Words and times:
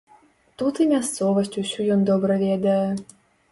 Тут 0.61 0.81
і 0.85 0.87
мясцовасць 0.93 1.53
усю 1.65 1.87
ён 1.99 2.09
добра 2.13 2.41
ведае. 2.47 2.83